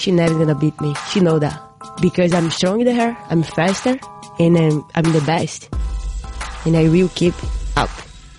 [0.00, 0.94] She never gonna beat me.
[1.10, 1.60] She know that
[2.00, 3.16] because I'm stronger than her.
[3.28, 3.98] I'm faster,
[4.38, 5.68] and I'm, I'm the best.
[6.64, 7.34] And I will keep
[7.76, 7.90] up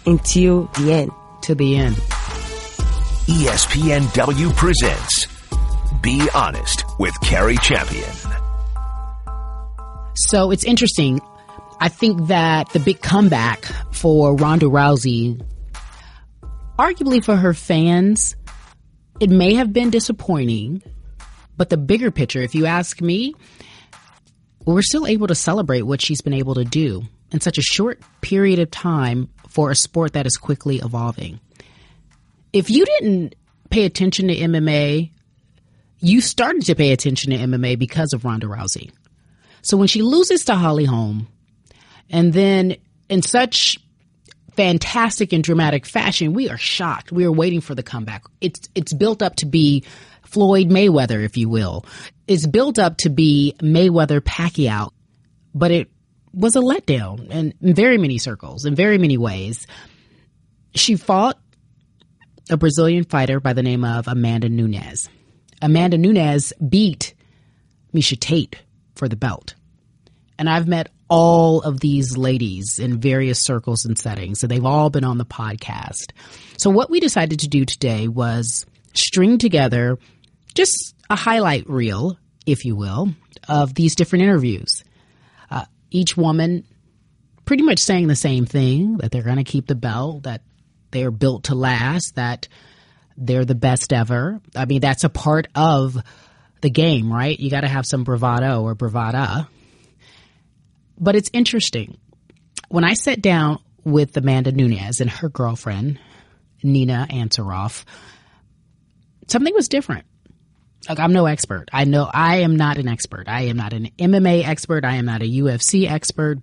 [0.07, 1.11] until the end.
[1.43, 1.95] To the end.
[3.27, 5.27] ESPNW presents
[6.01, 8.09] Be Honest with Cari Champion.
[10.15, 11.21] So it's interesting.
[11.79, 15.41] I think that the big comeback for Ronda Rousey,
[16.81, 18.35] arguably for her fans,
[19.19, 20.81] it may have been disappointing,
[21.55, 23.35] but the bigger picture, if you ask me,
[24.65, 28.01] we're still able to celebrate what she's been able to do in such a short
[28.21, 31.39] period of time for a sport that is quickly evolving.
[32.51, 33.35] If you didn't
[33.69, 35.11] pay attention to MMA,
[35.99, 38.91] you started to pay attention to MMA because of Ronda Rousey.
[39.61, 41.27] So when she loses to Holly Holm,
[42.09, 43.77] and then in such
[44.55, 47.11] fantastic and dramatic fashion, we are shocked.
[47.11, 48.25] We are waiting for the comeback.
[48.39, 49.83] It's it's built up to be
[50.23, 51.85] Floyd Mayweather, if you will.
[52.27, 54.91] It's built up to be Mayweather Pacquiao,
[55.53, 55.89] but it
[56.33, 59.67] was a letdown in, in very many circles, in very many ways.
[60.73, 61.37] She fought
[62.49, 65.09] a Brazilian fighter by the name of Amanda Nunes.
[65.61, 67.13] Amanda Nunes beat
[67.93, 68.57] Miesha Tate
[68.95, 69.55] for the belt.
[70.41, 74.89] And I've met all of these ladies in various circles and settings, and they've all
[74.89, 76.13] been on the podcast.
[76.57, 79.99] So, what we decided to do today was string together
[80.55, 83.09] just a highlight reel, if you will,
[83.47, 84.83] of these different interviews.
[85.51, 86.65] Uh, each woman
[87.45, 90.41] pretty much saying the same thing that they're going to keep the belt, that
[90.89, 92.47] they're built to last, that
[93.15, 94.41] they're the best ever.
[94.55, 95.95] I mean, that's a part of
[96.61, 97.39] the game, right?
[97.39, 99.47] You got to have some bravado or bravada.
[101.01, 101.97] But it's interesting.
[102.69, 105.99] When I sat down with Amanda Nunes and her girlfriend,
[106.61, 107.83] Nina Ansaroff,
[109.27, 110.05] something was different.
[110.87, 111.69] Like, I'm no expert.
[111.73, 113.27] I know I am not an expert.
[113.27, 114.85] I am not an MMA expert.
[114.85, 116.37] I am not a UFC expert.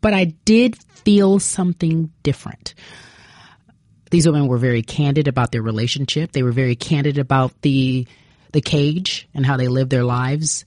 [0.00, 2.74] But I did feel something different.
[4.10, 6.30] These women were very candid about their relationship.
[6.30, 8.06] They were very candid about the
[8.52, 10.64] the cage and how they live their lives.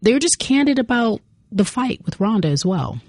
[0.00, 1.20] They were just candid about
[1.52, 3.00] the fight with Ronda as well.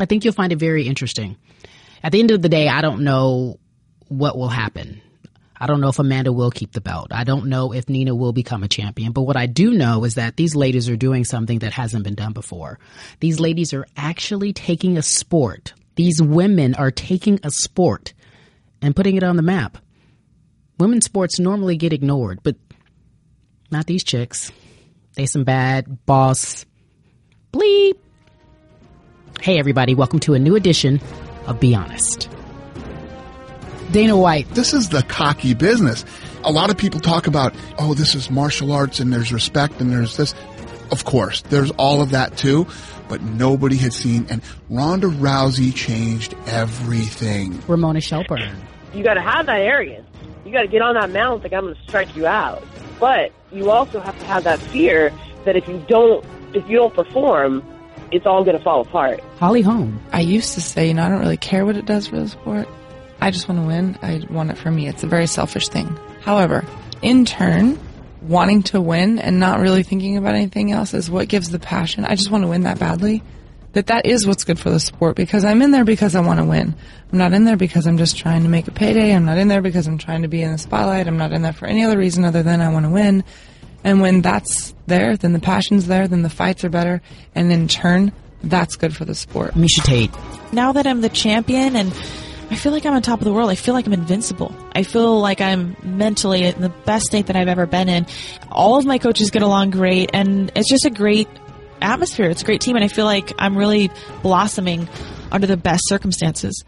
[0.00, 1.36] I think you'll find it very interesting.
[2.02, 3.58] At the end of the day, I don't know
[4.08, 5.00] what will happen.
[5.62, 7.12] I don't know if Amanda will keep the belt.
[7.12, 9.12] I don't know if Nina will become a champion.
[9.12, 12.16] But what I do know is that these ladies are doing something that hasn't been
[12.16, 12.80] done before.
[13.20, 15.72] These ladies are actually taking a sport.
[15.94, 18.12] These women are taking a sport
[18.80, 19.78] and putting it on the map.
[20.78, 22.56] Women's sports normally get ignored, but
[23.70, 24.50] not these chicks.
[25.14, 26.64] They some bad boss
[27.52, 27.98] bleep.
[29.40, 31.00] Hey everybody, welcome to a new edition
[31.46, 32.30] of Be Honest.
[33.90, 36.04] Dana White, This is the cocky business.
[36.44, 39.92] A lot of people talk about, oh, this is martial arts and there's respect and
[39.92, 40.34] there's this.
[40.90, 42.66] Of course, there's all of that too,
[43.08, 47.62] but nobody had seen, and Ronda Rousey changed everything.
[47.68, 48.56] Ramona Shelburne,
[48.94, 50.08] you got to have that arrogance.
[50.44, 52.62] You got to get on that mountain like I'm going to strike you out.
[52.98, 55.12] But you also have to have that fear
[55.44, 56.24] that if you don't,
[56.54, 57.62] if you don't perform,
[58.10, 59.20] it's all going to fall apart.
[59.38, 62.06] Holly Holm, I used to say, you know, I don't really care what it does
[62.08, 62.68] for the sport.
[63.20, 63.98] I just want to win.
[64.02, 64.88] I want it for me.
[64.88, 65.86] It's a very selfish thing.
[66.22, 66.64] However,
[67.02, 67.78] in turn,
[68.22, 72.04] wanting to win and not really thinking about anything else is what gives the passion.
[72.04, 73.22] I just want to win that badly.
[73.72, 76.40] That that is what's good for the sport because I'm in there because I want
[76.40, 76.74] to win.
[77.10, 79.14] I'm not in there because I'm just trying to make a payday.
[79.14, 81.08] I'm not in there because I'm trying to be in the spotlight.
[81.08, 83.24] I'm not in there for any other reason other than I want to win.
[83.84, 87.02] And when that's there, then the passion's there, then the fights are better,
[87.34, 88.12] and in turn,
[88.42, 89.54] that's good for the sport.
[89.54, 90.10] Miesha Tate,
[90.52, 91.92] now that I'm the champion and
[92.52, 93.48] I feel like I'm on top of the world.
[93.48, 94.54] I feel like I'm invincible.
[94.74, 98.06] I feel like I'm mentally in the best state that I've ever been in.
[98.50, 101.28] All of my coaches get along great, and it's just a great
[101.80, 102.28] atmosphere.
[102.28, 103.90] It's a great team, and I feel like I'm really
[104.22, 104.86] blossoming
[105.30, 106.62] under the best circumstances.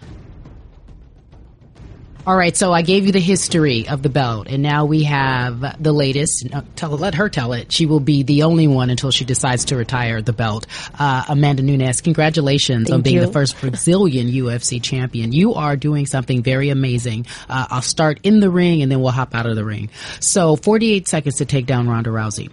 [2.26, 5.82] All right, so I gave you the history of the belt, and now we have
[5.82, 6.46] the latest.
[6.74, 7.70] Tell, let her tell it.
[7.70, 10.66] She will be the only one until she decides to retire the belt.
[10.98, 13.26] Uh, Amanda Nunes, congratulations on being you.
[13.26, 15.32] the first Brazilian UFC champion.
[15.32, 17.26] You are doing something very amazing.
[17.46, 19.90] Uh, I'll start in the ring, and then we'll hop out of the ring.
[20.20, 22.50] So, 48 seconds to take down Ronda Rousey.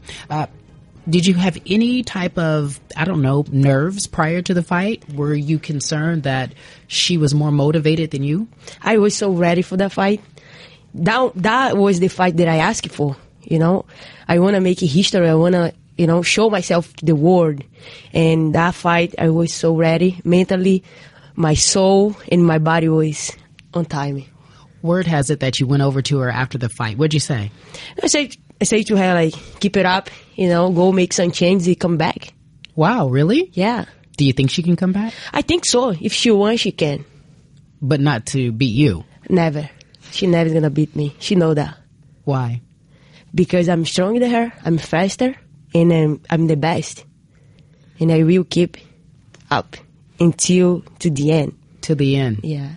[1.09, 5.11] Did you have any type of, I don't know, nerves prior to the fight?
[5.13, 6.53] Were you concerned that
[6.87, 8.47] she was more motivated than you?
[8.81, 10.21] I was so ready for that fight.
[10.93, 13.15] That that was the fight that I asked for.
[13.41, 13.85] You know,
[14.27, 15.27] I want to make history.
[15.27, 17.63] I want to, you know, show myself to the world.
[18.13, 20.83] And that fight, I was so ready mentally.
[21.35, 23.35] My soul and my body was
[23.73, 24.25] on time.
[24.83, 26.97] Word has it that you went over to her after the fight.
[26.97, 27.51] What'd you say?
[28.01, 28.31] I say
[28.61, 31.79] I say to her like keep it up, you know, go make some changes and
[31.79, 32.33] come back.
[32.75, 33.49] Wow, really?
[33.53, 33.85] Yeah.
[34.17, 35.13] Do you think she can come back?
[35.33, 35.89] I think so.
[35.89, 37.03] If she wants, she can.
[37.81, 39.03] But not to beat you.
[39.29, 39.69] Never.
[40.11, 41.15] She never gonna beat me.
[41.19, 41.77] She know that
[42.23, 42.61] Why?
[43.33, 44.53] because I'm stronger than her.
[44.65, 45.35] I'm faster,
[45.73, 47.05] and I'm, I'm the best.
[47.99, 48.77] And I will keep
[49.49, 49.77] up
[50.19, 51.57] until to the end.
[51.83, 52.41] To the end.
[52.43, 52.71] Yeah.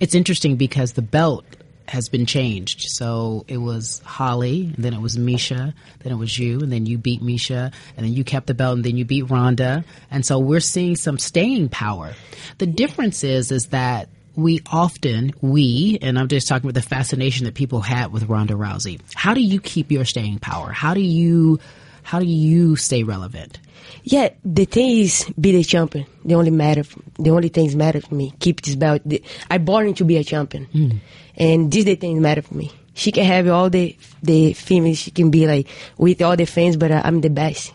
[0.00, 1.44] It's interesting because the belt
[1.90, 2.82] has been changed.
[2.88, 6.86] So it was Holly, and then it was Miesha, then it was you, and then
[6.86, 9.84] you beat Miesha, and then you kept the belt, and then you beat Ronda.
[10.10, 12.14] And so we're seeing some staying power.
[12.58, 17.44] The difference is, is that we often, we, and I'm just talking about the fascination
[17.46, 19.00] that people had with Ronda Rousey.
[19.14, 20.70] How do you keep your staying power?
[20.70, 21.58] How do you,
[22.04, 23.58] how do you stay relevant?
[24.04, 26.06] Yeah, the thing is be the champion.
[26.24, 26.84] The only matter,
[27.18, 28.32] the only things matter for me.
[28.38, 29.02] Keep this belt.
[29.50, 30.90] I born to be a champion, hmm.
[31.36, 32.70] And these the things matter for me.
[32.94, 34.98] She can have all the the females.
[34.98, 37.72] She can be like with all the fans, but uh, I'm the best,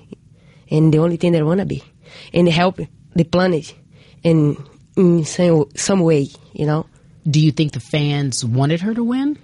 [0.69, 1.83] and the only thing that I wanna be,
[2.33, 2.79] and help
[3.15, 3.73] the planet,
[4.23, 4.57] in
[4.95, 6.85] in some some way, you know.
[7.27, 9.39] Do you think the fans wanted her to win?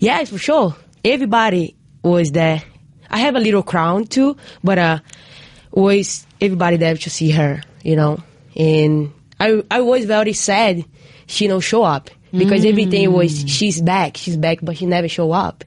[0.00, 0.74] Yeah, for sure.
[1.04, 2.62] Everybody was there.
[3.08, 4.98] I have a little crown too, but uh,
[5.70, 8.22] was everybody there to see her, you know.
[8.56, 10.84] And I I was very sad
[11.26, 15.32] she don't show up because everything was she's back, she's back, but she never show
[15.32, 15.64] up.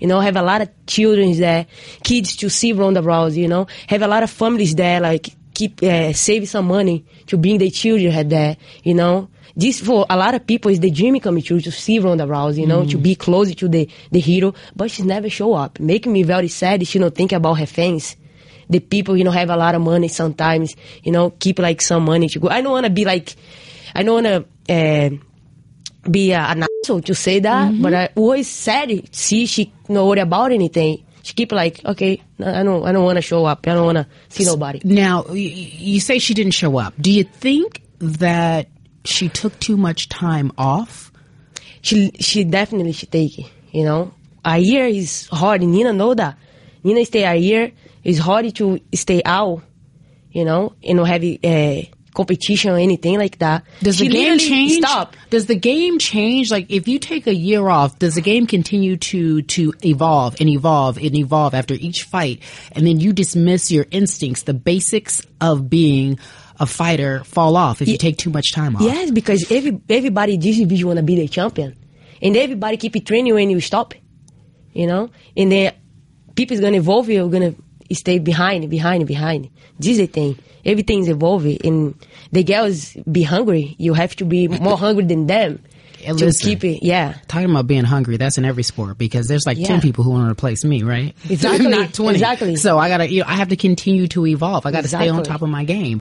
[0.00, 1.66] You know, have a lot of children there,
[2.04, 3.38] kids to see Ronda Rousey.
[3.38, 7.36] You know, have a lot of families there, like keep uh, save some money to
[7.36, 8.56] bring their children there.
[8.82, 11.98] You know, this for a lot of people is the dream coming true to see
[11.98, 12.58] Ronda Rousey.
[12.58, 16.12] You know, to be close to the the hero, but she never show up, making
[16.12, 16.86] me very sad.
[16.86, 18.16] She don't think about her fans
[18.68, 22.04] the people, you know, have a lot of money sometimes, you know, keep like some
[22.04, 22.48] money to go.
[22.48, 23.36] I don't want to be like,
[23.94, 25.10] I don't want to uh,
[26.10, 29.14] be an asshole to say that, but I always said, it.
[29.14, 31.04] see, she not worry about anything.
[31.22, 33.66] She keep like, okay, I don't, I don't want to show up.
[33.66, 34.80] I don't want to see nobody.
[34.84, 36.94] Now, you say she didn't show up.
[37.00, 38.68] Do you think that
[39.04, 41.10] she took too much time off?
[41.82, 43.50] She, she definitely should take it.
[43.72, 44.14] You know,
[44.44, 45.62] a year is hard.
[45.62, 46.38] and Nina know that.
[46.84, 47.72] Nina stay a year.
[48.04, 49.62] It's hard to stay out.
[50.30, 51.82] You know, and have uh,
[52.16, 53.64] competition or anything like that.
[53.80, 54.84] Does She the game change?
[54.84, 55.14] Stop.
[55.30, 56.50] Does the game change?
[56.50, 60.48] Like, if you take a year off, does the game continue to to evolve and
[60.48, 62.40] evolve and evolve after each fight,
[62.72, 66.18] and then you dismiss your instincts, the basics of being
[66.58, 68.82] a fighter, fall off if you take too much time off?
[68.82, 71.76] Yes, because every everybody this division wanna be the champion,
[72.22, 73.94] and everybody keep training when you stop.
[74.72, 75.74] You know, and then
[76.34, 77.08] people's gonna evolve.
[77.08, 77.54] You're gonna
[77.92, 79.50] stay behind, behind, behind.
[79.78, 80.38] This is the thing.
[80.64, 81.94] Everything's evolving, and
[82.32, 83.76] the girls be hungry.
[83.78, 85.62] You have to be more hungry than them
[86.00, 86.48] Yeah, to listen.
[86.48, 86.82] keep it.
[86.84, 90.10] Yeah, Talking about being hungry, that's in every sport because there's like 10 people who
[90.10, 91.14] want to replace me, right?
[91.30, 92.16] Exactly, Not 20.
[92.16, 92.56] exactly.
[92.56, 94.66] So I gotta, you know, I have to continue to evolve.
[94.66, 96.00] I gotta stay on top of my game.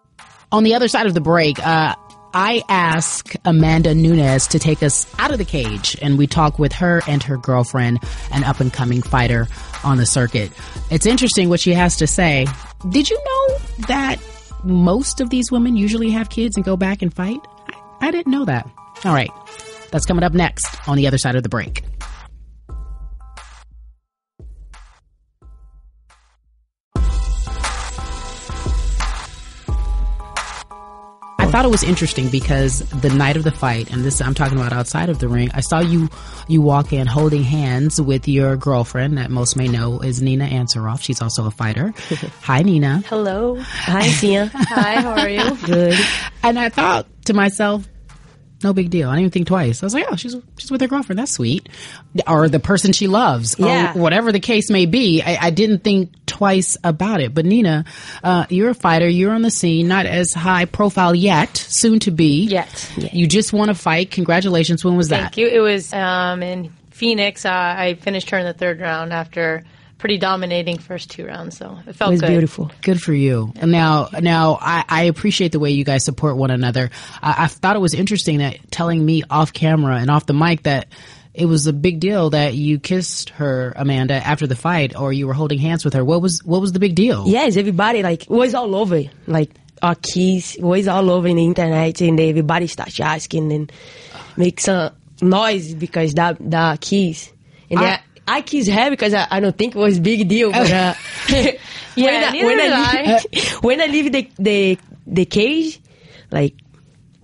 [0.52, 1.96] On the other side of the break, uh,
[2.38, 6.74] I ask Amanda Nunes to take us out of the cage and we talk with
[6.74, 8.04] her and her girlfriend,
[8.34, 9.48] an up and coming fighter
[9.86, 10.52] on the circuit.
[10.92, 12.46] It's interesting what she has to say.
[12.90, 14.18] Did you know that
[14.66, 17.40] most of these women usually have kids and go back and fight?
[18.02, 18.70] I, I didn't know that.
[19.06, 19.32] All right.
[19.92, 21.84] That's coming up next on the other side of the break.
[31.55, 34.74] Thought it was interesting because the night of the fight, and this I'm talking about
[34.74, 36.09] outside of the ring, I saw you
[36.50, 41.01] you walk in holding hands with your girlfriend that most may know is Nina Ansaroff.
[41.01, 41.93] She's also a fighter.
[42.41, 43.03] Hi, Nina.
[43.05, 44.51] hello, hi Tia.
[44.53, 45.55] Hi, how are you?
[45.65, 45.97] Good.
[46.43, 47.88] And I thought to myself,
[48.62, 49.09] no big deal.
[49.09, 49.81] I didn't even think twice.
[49.81, 51.19] I was like, oh, she's she's with her girlfriend.
[51.19, 51.69] That's sweet.
[52.27, 53.55] Or the person she loves.
[53.57, 53.93] Yeah.
[53.95, 55.21] Or whatever the case may be.
[55.21, 57.34] I, I didn't think twice about it.
[57.34, 57.86] But Nina,
[58.24, 59.08] uh, you're a fighter.
[59.08, 59.88] You're on the scene.
[59.88, 61.56] Not as high profile yet.
[61.56, 62.44] Soon to be.
[62.46, 62.92] Yet.
[62.98, 64.12] You just won a fight.
[64.12, 64.84] Congratulations.
[64.84, 65.36] When was Thank that?
[65.36, 65.48] Thank you.
[65.48, 67.46] It was um, in Phoenix.
[67.46, 69.63] Uh, I finished her in the third round after
[69.98, 72.30] pretty dominating first two rounds, so it felt It was good.
[72.30, 72.70] beautiful.
[72.82, 73.54] Good for you.
[73.56, 76.92] And Now, now I, I appreciate the way you guys support one another.
[77.24, 80.63] I, I thought it was interesting that telling me off camera and off the mic
[80.63, 80.89] that
[81.36, 85.27] it was a big deal that you kissed her, Amanda, after the fight, or you
[85.27, 86.04] were holding hands with her.
[86.04, 87.25] What was what was the big deal?
[87.27, 89.01] Yes, everybody like it was all over.
[89.27, 89.51] Like
[89.82, 93.72] our keys was all over in the internet, and everybody starts asking and
[94.38, 97.32] make some noise because that that keys.
[97.70, 97.84] And I-
[98.27, 100.94] I, I kiss her because I, I don't think it was big deal, but uh,
[101.30, 105.80] when I, when I leave, when I leave the the the cage,
[106.32, 106.56] like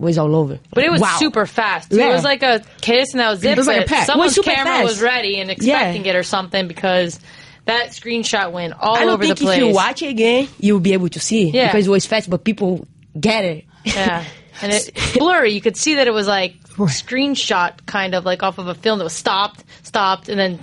[0.06, 0.58] was all over.
[0.74, 1.16] But it was Wow.
[1.18, 1.92] super fast.
[1.92, 2.08] Yeah.
[2.10, 3.52] It was like a kiss and that was it.
[3.52, 4.06] It was like a peck.
[4.06, 4.84] Someone's Was camera fast.
[4.84, 7.18] was ready and expecting it or something because
[7.66, 9.58] that screenshot went all I don't over think the place.
[9.60, 11.68] if you watch it again, you'll be able to see Yeah.
[11.72, 12.86] because it was fast, but people
[13.18, 13.64] get it.
[13.84, 14.24] Yeah.
[14.60, 15.52] And it, it's blurry.
[15.52, 18.98] You could see that it was like screenshot kind of like off of a film
[18.98, 20.58] that was stopped, stopped, and then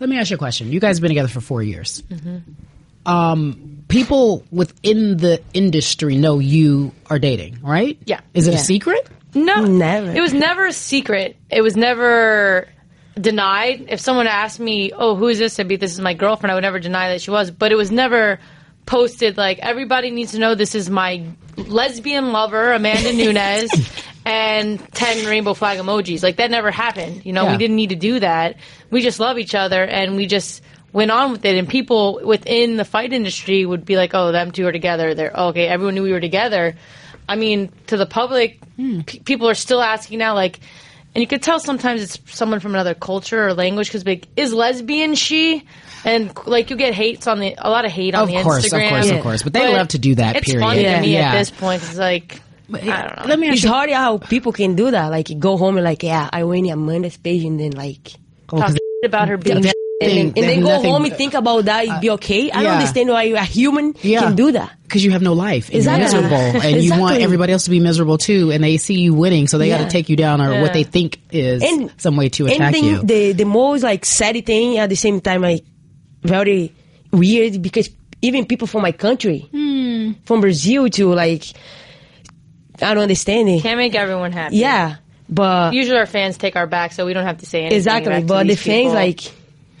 [0.00, 0.72] Let me ask you a question.
[0.72, 2.02] You guys have been together for four years.
[2.10, 2.38] Mm-hmm.
[3.06, 7.98] Um, people within the industry know you are dating, right?
[8.04, 8.20] Yeah.
[8.34, 8.58] Is it Yeah.
[8.58, 9.06] a secret?
[9.34, 10.10] No, Never.
[10.12, 11.36] It was never a secret.
[11.50, 12.68] It was never
[13.20, 13.86] denied.
[13.90, 16.54] If someone asked me, "Oh, who is this?" I'd be, "This is my girlfriend." I
[16.54, 17.50] would never deny that she was.
[17.50, 18.38] But it was never
[18.86, 21.22] posted like everybody needs to know this is my
[21.56, 23.70] lesbian lover, Amanda Nunes,
[24.24, 26.22] and ten rainbow flag emojis.
[26.22, 27.22] Like that never happened.
[27.26, 27.52] You know, Yeah.
[27.52, 28.56] we didn't need to do that.
[28.90, 31.56] We just love each other, and we just went on with it.
[31.58, 35.32] And people within the fight industry would be like, "Oh, them two are together." They're
[35.32, 35.66] okay.
[35.68, 36.74] Everyone knew we were together.
[37.28, 39.00] I mean, to the public, hmm.
[39.00, 40.60] p- people are still asking now, like,
[41.14, 44.52] and you could tell sometimes it's someone from another culture or language because, like, is
[44.52, 45.64] lesbian she?
[46.04, 48.40] And like, you get hates on the a lot of hate on the air.
[48.40, 48.88] Of the course, of Instagram.
[48.90, 49.42] course, of course.
[49.42, 50.64] But they love to do that, It's period.
[50.64, 50.94] funny Yeah.
[50.96, 51.32] to me Yeah.
[51.32, 51.82] at this point.
[51.82, 52.40] It's like,
[52.72, 53.24] I don't know.
[53.26, 53.70] Let me ask It's you.
[53.70, 55.08] hard how people can do that.
[55.08, 58.12] Like go home and like, yeah, I went in Amanda's page and then like,
[58.52, 59.64] Oh, 'cause Talk about her being.
[60.00, 61.84] They- and, then- and they then go nothing- home and think about that.
[61.86, 62.50] It'd be okay.
[62.50, 62.62] I yeah.
[62.64, 64.20] don't understand why a human Yeah.
[64.20, 64.70] can do that.
[64.82, 66.02] because you have no life and Exactly.
[66.12, 67.24] you're miserable and you want Exactly.
[67.24, 69.88] everybody else to be miserable too and they see you winning so they got to
[69.88, 73.02] take you down or what they think is And- some way to And attack you
[73.02, 75.64] the the most like sad thing at the same time like
[76.22, 76.72] very
[77.10, 77.88] weird because
[78.22, 80.12] even people from my country, Hmm.
[80.24, 81.44] from Brazil to like,
[82.82, 83.62] I don't understand it.
[83.62, 84.56] Can't make everyone happy.
[84.58, 84.96] Yeah,
[85.28, 87.76] but Usually our fans take our back, so we don't have to say anything.
[87.78, 88.10] exactly.
[88.12, 88.92] back to But the these fans people.
[88.94, 89.20] like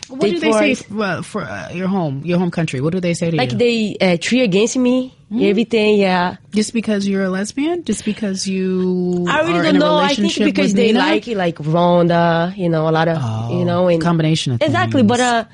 [0.08, 2.92] what do they for- say for, uh, for uh, your home your home country what
[2.92, 5.42] do they say to like you Like they uh, tree against me, Hmm.
[5.42, 5.98] everything.
[5.98, 9.78] Yeah, just because you're a lesbian just because you I are really in don't a
[9.80, 9.96] know.
[9.96, 10.98] I think relationship because they Nina?
[11.00, 14.62] like it, like Ronda, you know, a lot of Oh, you know, and combination of
[14.62, 15.00] exactly.
[15.02, 15.08] things.
[15.08, 15.44] But uh,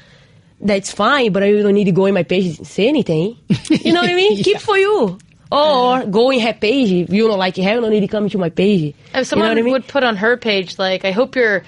[0.60, 1.32] that's fine.
[1.32, 3.36] But I don't need to go in my page and say anything.
[3.70, 4.42] You know what I mean?
[4.44, 5.16] Keep for you.
[5.50, 6.92] Or go in her page.
[6.92, 8.94] If you don't like it, you don't need to come into my page.
[9.14, 9.72] If someone you know what I mean?
[9.72, 11.62] would put on her page, like, I hope your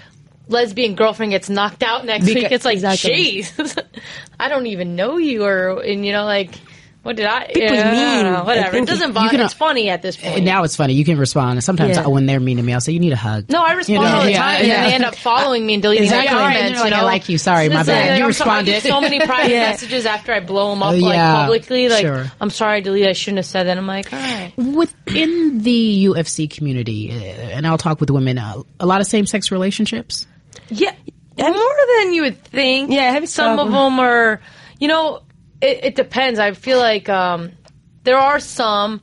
[0.49, 3.11] lesbian girlfriend gets knocked out next Beca- week, it's like, exactly.
[3.43, 3.83] jeez,
[4.41, 6.55] I don't even know you, or, and you know, like,
[7.03, 7.49] what did I?
[7.49, 8.33] People's yeah, mean.
[8.33, 8.79] know, whatever.
[8.79, 9.39] It doesn't bother.
[9.39, 10.43] uh, It's funny at this point.
[10.43, 12.07] Now it's funny you can respond sometimes Yeah.
[12.07, 14.09] when they're mean to me I'll say you need a hug no, I respond You
[14.09, 16.35] know, all the yeah, time, and they end up following me and deleting Exactly.
[16.35, 16.71] my comments.
[16.71, 17.37] and like, you I like you.
[17.37, 18.09] Sorry, my bad.
[18.13, 18.83] like, You I'm sorry, I get responded.
[18.85, 21.91] so many private messages after I blow them up like Yeah, publicly.
[21.91, 22.25] Like, sure.
[22.41, 23.11] I'm sorry, I deleted.
[23.11, 23.77] I shouldn't have said that.
[23.77, 24.55] I'm like, all right.
[24.57, 29.51] within the UFC community uh, and I'll talk with women uh, a lot of same-sex
[29.51, 30.27] relationships
[30.69, 30.93] Yeah,
[31.39, 32.91] more than you would think.
[32.91, 34.41] Yeah, some of them are.
[34.79, 35.23] You know,
[35.61, 36.39] it, it depends.
[36.39, 37.53] I feel like um,
[38.05, 39.01] there are some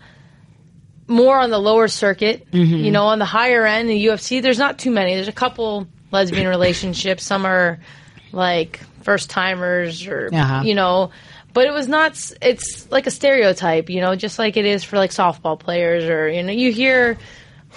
[1.08, 2.50] more on the lower circuit.
[2.52, 2.76] Mm-hmm.
[2.76, 4.42] You know, on the higher end, the UFC.
[4.42, 5.16] There's not too many.
[5.16, 7.24] There's a couple lesbian relationships.
[7.24, 7.80] Some are
[8.32, 10.62] like first timers, or Uh-huh.
[10.64, 11.12] you know.
[11.54, 12.14] But it was not.
[12.42, 16.30] It's like a stereotype, you know, just like it is for like softball players, or
[16.30, 17.18] you know, you hear.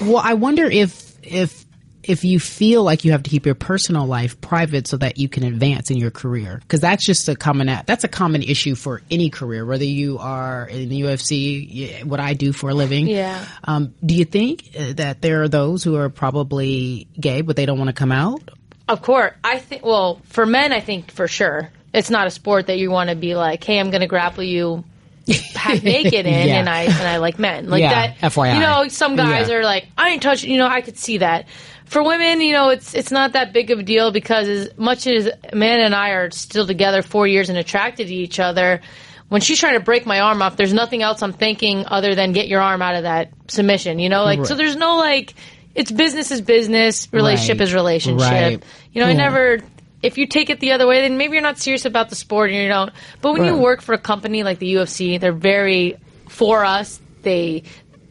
[0.01, 1.64] Well, I wonder if if
[2.09, 5.29] if you feel like you have to keep your personal life private so that you
[5.29, 9.03] can advance in your career, because that's just a common that's a common issue for
[9.11, 13.07] any career, whether you are in the UFC, what I do for a living.
[13.09, 13.45] Yeah.
[13.65, 17.67] Um, do you think uh, that there are those who are probably gay but they
[17.67, 18.51] don't want to come out?
[18.89, 19.85] Of course, I think.
[19.85, 23.17] Well, for men, I think for sure it's not a sport that you want to
[23.17, 24.85] be like, "Hey, I'm going to grapple you
[25.27, 26.57] naked in," Yeah.
[26.57, 28.19] and I and I like men like Yeah, that.
[28.33, 28.55] FYI.
[28.55, 29.57] You know, some guys Yeah.
[29.57, 31.47] are like, "I ain't touching." You know, I could see that.
[31.87, 35.07] For women, you know, it's it's not that big of a deal because as much
[35.07, 38.81] as man and I are still together four years and attracted to each other.
[39.29, 42.33] When she's trying to break my arm off, there's nothing else I'm thinking other than
[42.33, 43.99] get your arm out of that submission.
[43.99, 44.55] You know, like so.
[44.55, 45.35] There's no like,
[45.75, 47.65] it's business is business, relationship Right.
[47.69, 48.31] is relationship.
[48.31, 48.63] Right.
[48.93, 49.61] You know, I never.
[50.03, 52.51] If you take it the other way, then maybe you're not serious about the sport
[52.51, 52.93] and you don't.
[53.23, 55.97] But when you work for a company like the UFC, they're very
[56.29, 57.01] for us.
[57.23, 57.63] They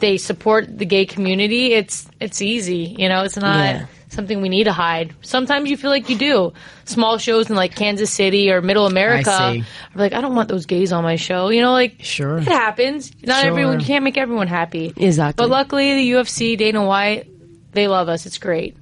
[0.03, 1.73] they support the gay community.
[1.73, 2.93] It's it's easy.
[2.99, 3.85] You know, it's not Yeah.
[4.09, 5.13] something we need to hide.
[5.21, 6.51] Sometimes you feel like you do.
[6.85, 9.31] Small shows in like Kansas City or Middle America.
[9.31, 9.59] I see.
[9.61, 11.49] are like, I don't want those gays on my show.
[11.49, 12.37] You know, like Sure.
[12.37, 13.11] it happens.
[13.23, 13.49] Not Sure.
[13.49, 13.79] everyone.
[13.79, 14.91] You can't make everyone happy.
[14.97, 15.41] Exactly.
[15.41, 17.27] But luckily, the UFC, Dana White,
[17.71, 18.25] they love us.
[18.25, 18.75] It's great.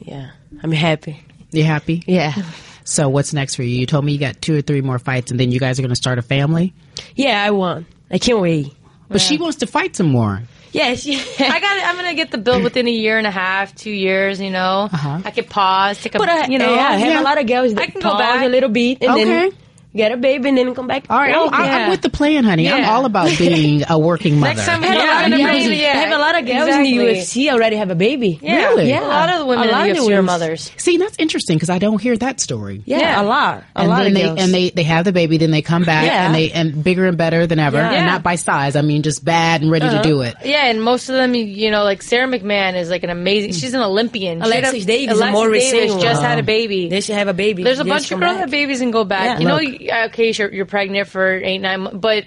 [0.00, 0.30] Yeah,
[0.62, 1.20] I'm happy.
[1.52, 2.02] You happy?
[2.06, 2.34] Yeah,
[2.86, 3.78] So what's next for you?
[3.78, 5.82] You told me you got two or three more fights, and then you guys are
[5.82, 6.74] going to start a family.
[7.14, 7.86] yeah, I won.
[8.10, 8.74] I can't wait.
[9.08, 10.42] But she wants to fight some more.
[10.72, 11.84] Yes, I got.
[11.86, 14.40] I'm gonna get the bill within a year and a half, two years.
[14.40, 15.20] You know, Uh-huh.
[15.24, 16.18] I could pause, take a.
[16.18, 17.20] But I, you know, yeah, I have yeah.
[17.20, 18.44] a lot of girls that I can go pause back.
[18.44, 19.24] a little bit and Okay.
[19.24, 19.52] then
[19.94, 21.04] get a baby, and then come back.
[21.08, 22.68] All right, Well, I'm, I'm with the plan, honey.
[22.68, 24.54] I'm all about being a working mother.
[24.54, 25.92] Next time we have Yeah, a yeah, baby, we yeah.
[25.94, 26.92] have a lot of girls exactly.
[26.98, 28.38] in the UFC already have a baby.
[28.42, 28.56] Yeah.
[28.68, 28.92] Really?
[28.92, 30.70] A lot of the women A lot in the the UFC are mothers.
[30.76, 32.82] See, that's interesting because I don't hear that story.
[32.84, 33.22] Yeah, Yeah.
[33.22, 34.40] a lot, a and lot then of they girls.
[34.40, 36.26] and they they have the baby, then they come back Yeah.
[36.26, 37.90] and they and bigger and better than ever, Yeah.
[37.92, 38.76] and not by size.
[38.76, 40.02] I mean, just bad and ready to uh-huh.
[40.02, 40.34] do it.
[40.44, 43.52] Yeah, and most of them, you- you know, like Sara McMann is like an amazing.
[43.52, 44.42] She's an Olympian.
[44.42, 46.88] She had a- Alexis Davis, Alexis Davis just had a baby.
[46.88, 47.62] they should have a baby.
[47.62, 49.38] There's a bunch of girls have babies and go back.
[49.40, 49.62] You know, Look.
[49.80, 52.24] you- okay, you're, you're pregnant for eight, nine months, but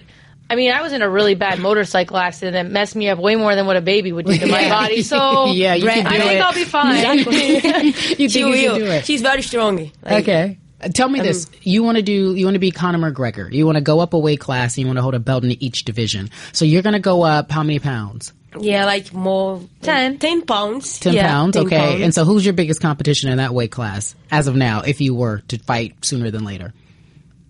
[0.50, 3.36] I mean, I was in a really bad motorcycle accident that messed me up way
[3.36, 5.02] more than what a baby would do to my body.
[5.02, 6.42] So Yeah, you can I do think it.
[6.42, 7.18] I'll be fine.
[7.18, 8.78] you think She you can will.
[8.80, 9.06] do it?
[9.06, 9.92] She's very strong.
[10.04, 10.58] Like, Okay.
[10.80, 13.52] Uh, Tell me this: you want to do, you want to be Conor McGregor.
[13.52, 15.44] You want to go up a weight class, and you want to hold a belt
[15.44, 16.30] in each division.
[16.54, 18.32] So you're going to go up how many pounds?
[18.60, 20.20] Yeah, like more Ten.
[20.20, 21.00] ten pounds.
[21.00, 21.78] Ten Yeah, pounds, 10 okay.
[21.78, 22.02] pounds.
[22.02, 24.82] And so, who's your biggest competition in that weight class as of now?
[24.82, 26.74] If you were to fight sooner than later,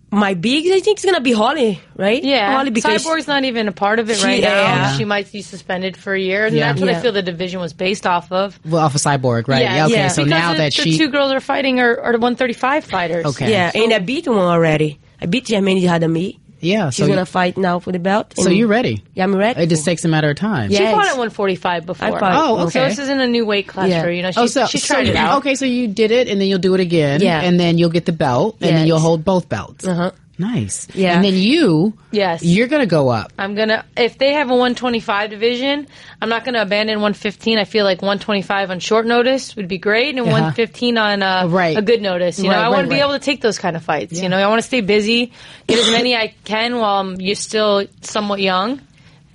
[0.10, 2.24] my bigs, I think it's gonna be Holly, right?
[2.24, 4.50] Yeah, Holly because Cyborg's not even a part of it She- right now.
[4.62, 4.98] yeah.
[4.98, 6.68] She might be suspended for a year, and Yeah.
[6.72, 8.58] that's what I feel the division was based off of.
[8.66, 9.64] well, off of cyborg, right?
[9.64, 9.94] Yeah, okay.
[9.96, 10.08] yeah.
[10.08, 12.86] So Because now the, that the she, two girls are fighting are, are the 135
[12.86, 13.26] fighters.
[13.26, 15.00] okay, yeah, and I beat one already.
[15.22, 16.40] I beat Jermaine Hadami.
[16.60, 16.90] Yeah.
[16.90, 18.34] She's So, gonna fight now for the belt.
[18.38, 19.04] so you're ready.
[19.14, 19.62] Yeah, I'm ready.
[19.62, 20.70] It just takes a matter of time.
[20.70, 22.08] She fought at 145 before.
[22.08, 24.02] I fought- Oh, So this isn't a new weight class Yeah.
[24.02, 24.12] for her.
[24.14, 25.38] You know, she, Oh, so, she so tried it out.
[25.40, 27.42] Okay, so you did it, and then you'll do it again, Yeah.
[27.42, 29.86] and then you'll get the belt, and then you'll hold both belts.
[29.88, 30.12] Uh-huh.
[30.40, 30.88] Nice.
[30.94, 31.16] Yeah.
[31.16, 32.44] And then you, Yes.
[32.44, 33.34] you're gonna go up.
[33.40, 35.88] I'm gonna if they have a 125 division,
[36.22, 37.58] I'm not gonna abandon 115.
[37.58, 40.32] I feel like 125 on short notice would be great, and Uh-huh.
[40.32, 41.76] 115 on uh, Right.
[41.78, 42.38] a good notice.
[42.40, 44.22] You Right, know, I right, want to be able to take those kind of fights.
[44.22, 45.32] You know, I want to stay busy,
[45.68, 48.82] get as many I can while I'm you're still somewhat young.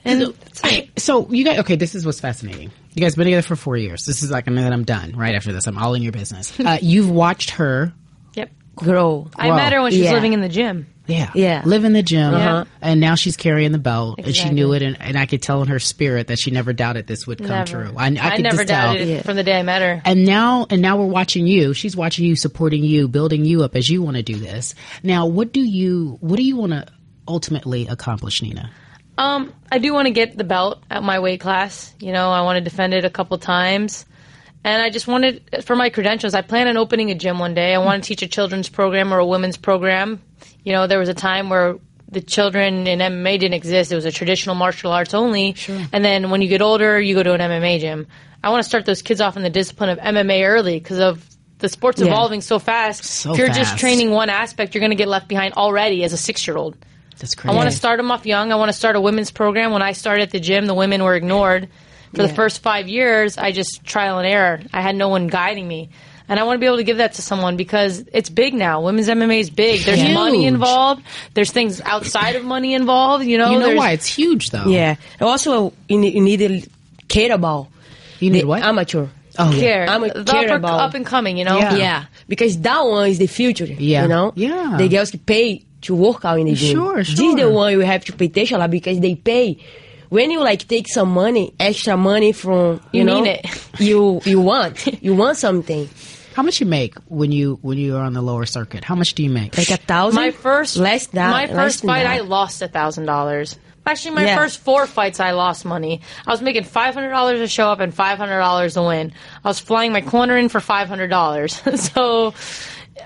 [0.04, 0.90] And it.
[1.00, 2.70] So you guys, okay, this is what's fascinating.
[2.94, 4.04] You guys been together for four years.
[4.04, 5.16] This is like, and then I'm done.
[5.16, 6.52] Right after this, I'm all in your business.
[6.60, 7.92] Uh, you've watched her,
[8.34, 8.50] yep.
[8.76, 9.28] grow.
[9.36, 10.14] I met her when she was Yeah.
[10.14, 10.86] living in the gym.
[11.06, 11.62] Yeah, Yeah.
[11.64, 12.64] live in the gym, Uh-huh.
[12.80, 15.62] and now she's carrying the belt, and she knew it, and, and I could tell
[15.62, 17.84] in her spirit that she never doubted this would come Never.
[17.86, 17.94] true.
[17.96, 18.92] I, I, could never just tell.
[18.92, 20.00] doubted it from the day I met her.
[20.04, 21.74] And now, and now we're watching you.
[21.74, 24.74] She's watching you, supporting you, building you up as you want to do this.
[25.02, 26.86] Now, what do you, what do you want to
[27.26, 28.70] ultimately accomplish, Nina?
[29.18, 31.94] Um, I do want to get the belt at my weight class.
[32.00, 34.06] You know, I want to defend it a couple times.
[34.64, 37.74] And I just wanted, for my credentials, I plan on opening a gym one day.
[37.74, 40.20] I want to teach a children's program or a women's program.
[40.64, 41.76] You know, there was a time where
[42.10, 43.90] the children in MMA didn't exist.
[43.90, 45.54] It was a traditional martial arts only.
[45.54, 45.80] Sure.
[45.92, 48.06] And then when you get older, you go to an MMA gym.
[48.44, 51.24] I want to start those kids off in the discipline of MMA early because of
[51.58, 52.08] the sport's Yeah.
[52.08, 53.04] evolving so fast.
[53.04, 56.12] So if you're just training one aspect, you're going to get left behind already as
[56.12, 56.76] a six year old.
[57.18, 57.52] That's crazy.
[57.52, 58.50] I want to start them off young.
[58.52, 59.70] I want to start a women's program.
[59.72, 61.68] When I started at the gym, the women were ignored.
[62.14, 64.60] For the first five years, I just trial and error.
[64.70, 65.88] I had no one guiding me.
[66.28, 68.80] And I want to be able to give that to someone because it's big now.
[68.82, 69.82] Women's MMA is big.
[69.82, 70.14] There's Huge.
[70.14, 71.02] money involved.
[71.34, 73.24] There's things outside of money involved.
[73.24, 74.66] You know, You know There's- why it's huge though.
[74.66, 74.96] Yeah.
[75.20, 76.62] Also, you need, you need a
[77.08, 77.68] kettlebell.
[78.20, 78.62] You need the what?
[78.62, 79.06] Amateur.
[79.38, 79.60] oh yeah.
[79.60, 79.86] care.
[79.88, 81.36] I'm a the care upper, about- up and coming.
[81.36, 81.58] You know.
[81.58, 81.74] Yeah.
[81.76, 82.04] Yeah.
[82.28, 83.64] Because that one is the future.
[83.66, 84.02] Yeah.
[84.02, 84.32] You know?
[84.36, 84.76] Yeah.
[84.78, 86.76] The girls pay to work out in the gym.
[86.76, 89.58] Sure, This is the one you have to pay attention a lot because they pay.
[90.10, 93.46] When you like take some money, extra money from you, You know, mean it.
[93.80, 95.88] you you want you want something
[96.34, 98.84] How much you make when you when you are on the lower circuit?
[98.84, 99.56] How much do you make?
[99.58, 100.16] like a thousand.
[100.20, 102.12] My first less than my less first than fight, that.
[102.12, 103.58] I lost a thousand dollars.
[103.84, 104.36] Actually, my Yeah.
[104.36, 106.02] first four fights, I lost money.
[106.26, 109.12] I was making five hundred dollars to show up and five hundred dollars to win.
[109.44, 111.60] I was flying my corner in for five hundred dollars.
[111.92, 112.32] so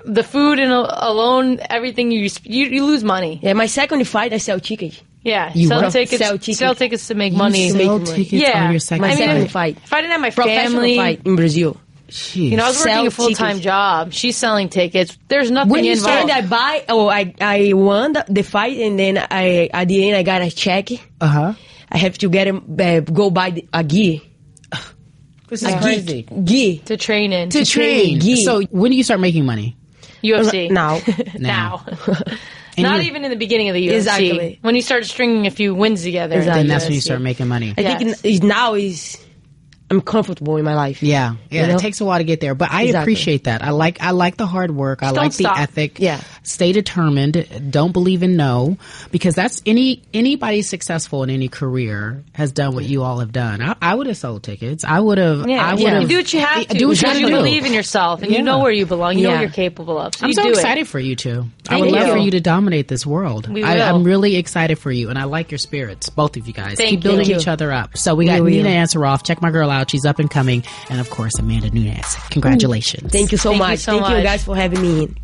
[0.05, 3.41] the food and uh, alone, everything you, you you lose money.
[3.43, 4.93] Yeah, my second fight, I sell chicken.
[5.23, 5.93] Yeah, You sell what?
[5.93, 6.79] tickets, Sell sell tickets.
[6.79, 7.71] tickets, to make You money.
[7.71, 9.75] sell tickets yeah, on your second My I mean, second fight.
[9.77, 9.85] fight.
[9.85, 11.81] If I didn't have my Professional family, fight in Brazil.
[12.09, 12.51] Jeez.
[12.51, 13.65] you know, I was working Sell a full time tickets.
[13.65, 14.13] job.
[14.13, 15.19] She's selling tickets.
[15.29, 16.31] There's nothing When you involved.
[16.31, 20.07] And I buy, oh, I I won the, the fight, and then I at the
[20.09, 20.91] end I got a check.
[21.21, 21.53] uh huh.
[21.91, 24.23] I have to get him uh, go buy the, a gi.
[25.49, 26.23] This is A crazy.
[26.25, 26.43] gi.
[26.45, 26.79] gi.
[26.87, 28.19] to train in To train.
[28.21, 28.43] gi.
[28.45, 29.77] So when do you start making money?
[30.23, 31.01] UFC Now.
[31.39, 31.85] now.
[32.79, 33.95] And Not you- even in the beginning of the UFC.
[33.97, 34.59] Exactly.
[34.61, 36.37] When you start stringing a few wins together.
[36.37, 36.61] Exactly.
[36.61, 37.71] Then that's when you Yes, start making money.
[37.71, 38.21] I think Yes.
[38.23, 39.17] is now is
[39.89, 41.01] I'm comfortable in my life.
[41.03, 41.63] Yeah, yeah.
[41.63, 41.75] You know?
[41.77, 43.03] It takes a while to get there, but I Exactly.
[43.13, 43.63] appreciate that.
[43.63, 45.03] I like I like the hard work.
[45.03, 45.55] I Don't like stop.
[45.57, 46.01] the ethic.
[46.01, 46.21] Yeah.
[46.43, 47.71] Stay determined.
[47.71, 48.79] Don't believe in no,
[49.13, 53.63] because that's any anybody successful in any career has done what you all have done.
[53.63, 54.83] I, I would have sold tickets.
[54.85, 55.49] I would have.
[55.49, 55.91] Yeah, I would yeah.
[55.91, 56.03] have.
[56.03, 56.79] You do what you have eh, to.
[56.79, 57.37] Do what you have you to do.
[57.37, 58.39] believe in yourself and Yeah.
[58.39, 59.19] you know where you belong.
[59.19, 60.17] You know what you're capable of.
[60.17, 60.89] So I'm you so do excited it.
[60.89, 61.47] for you two.
[61.69, 63.49] I Thank would love for you to dominate this world.
[63.49, 63.83] We I, will.
[63.83, 66.77] I'm really excited for you, and I like your spirits, both of you guys.
[66.77, 67.37] Thank Keep building you.
[67.37, 67.97] each other up.
[67.97, 68.51] So we got will.
[68.51, 69.23] Nina Ansaroff.
[69.25, 69.76] Check my girl out.
[69.85, 72.17] She's up and coming, and of course Amanda Nunes.
[72.31, 73.13] Congratulations.
[73.13, 73.79] Thank you so Thank you much.
[73.81, 75.17] so Thank you guys for having me in.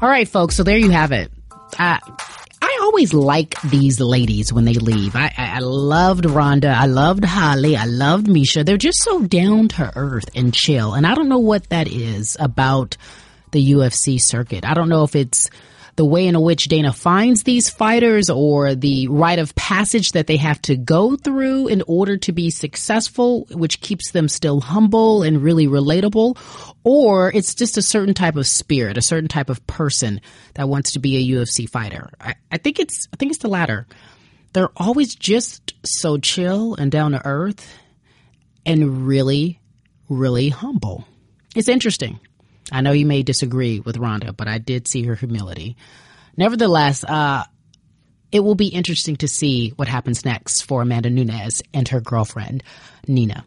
[0.00, 0.54] All right, folks.
[0.56, 1.30] So there you have it.
[1.78, 1.98] Uh,
[2.60, 5.16] I always like these ladies when they leave.
[5.16, 6.68] I, I, I loved Ronda.
[6.68, 7.76] I loved Holly.
[7.76, 8.64] I loved Miesha.
[8.64, 10.94] They're just so down to earth and chill.
[10.94, 12.96] And I don't know what that is about
[13.52, 14.64] the UFC circuit.
[14.66, 15.48] I don't know if it's
[15.96, 20.36] the way in which Dana finds these fighters or the rite of passage that they
[20.36, 25.42] have to go through in order to be successful, which keeps them still humble and
[25.42, 26.36] really relatable,
[26.82, 30.20] or it's just a certain type of spirit, a certain type of person
[30.54, 32.10] that wants to be a UFC fighter.
[32.20, 33.86] I, I think it's I think it's the latter.
[34.52, 37.76] They're always just so chill and down to earth
[38.64, 39.60] and really,
[40.08, 41.04] really humble.
[41.54, 42.20] It's interesting.
[42.72, 45.76] I know you may disagree with Ronda, but I did see her humility.
[46.36, 47.44] Nevertheless, uh,
[48.32, 52.64] it will be interesting to see what happens next for Amanda Nunes and her girlfriend,
[53.06, 53.44] Nina.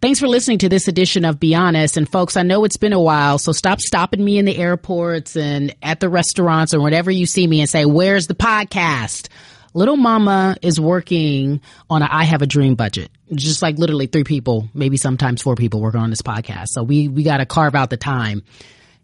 [0.00, 1.96] Thanks for listening to this edition of Be Honest.
[1.96, 5.36] And folks, I know it's been a while, so stop stopping me in the airports
[5.36, 9.28] and at the restaurants or whenever you see me and say, Where's the podcast?
[9.72, 13.10] Little Mama is working on a I Have a Dream budget.
[13.32, 16.66] Just like literally three people, maybe sometimes four people working on this podcast.
[16.70, 18.42] So we, we got to carve out the time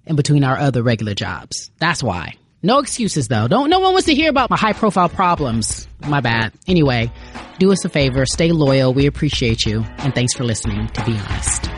[0.06, 1.70] in between our other regular jobs.
[1.78, 2.34] That's why.
[2.62, 3.46] No excuses though.
[3.46, 5.86] Don't, no one wants to hear about my high profile problems.
[6.00, 6.52] My bad.
[6.66, 7.12] Anyway,
[7.58, 8.92] do us a favor, stay loyal.
[8.92, 9.84] We appreciate you.
[9.98, 11.70] And thanks for listening to Be Honest.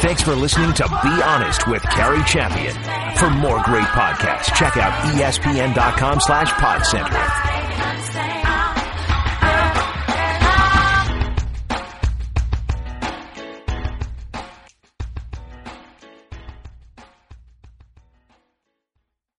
[0.00, 2.74] Thanks for listening to Be Honest with Cari Champion.
[3.16, 7.59] For more great podcasts, check out espn.com slash podcenter.